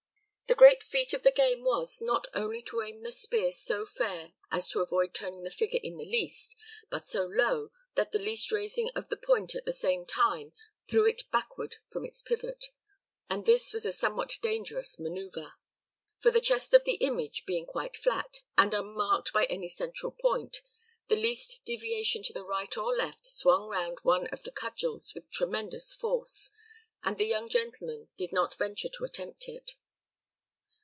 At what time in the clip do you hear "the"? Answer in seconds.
0.47-0.53, 1.23-1.31, 3.03-3.11, 5.43-5.49, 5.95-6.03, 8.11-8.19, 9.07-9.15, 9.63-9.71, 16.31-16.41, 16.83-16.95, 21.07-21.15, 22.33-22.43, 24.43-24.51, 27.17-27.25